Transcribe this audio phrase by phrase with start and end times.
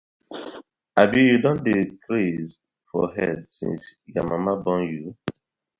[1.01, 2.53] Abi yu don dey craze
[2.89, 5.05] for head since yur mama born yu.